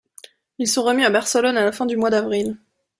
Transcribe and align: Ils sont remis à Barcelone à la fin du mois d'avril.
Ils 0.57 0.67
sont 0.67 0.81
remis 0.81 1.05
à 1.05 1.11
Barcelone 1.11 1.57
à 1.57 1.63
la 1.63 1.71
fin 1.71 1.85
du 1.85 1.95
mois 1.95 2.09
d'avril. 2.09 2.57